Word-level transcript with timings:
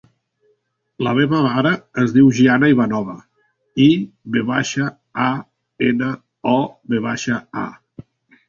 La 1.07 1.11
meva 1.17 1.41
mare 1.47 1.73
es 2.03 2.15
diu 2.15 2.31
Gianna 2.39 2.71
Ivanova: 2.73 3.15
i, 3.85 3.89
ve 4.37 4.43
baixa, 4.49 4.89
a, 5.27 5.31
ena, 5.91 6.11
o, 6.55 6.59
ve 6.95 7.03
baixa, 7.09 7.39
a. 7.67 7.71